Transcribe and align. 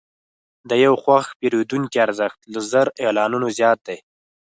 د 0.69 0.71
یو 0.85 0.93
خوښ 1.03 1.25
پیرودونکي 1.39 1.97
ارزښت 2.05 2.39
له 2.53 2.59
زر 2.71 2.87
اعلانونو 3.03 3.47
زیات 3.57 3.79
دی. 3.87 3.97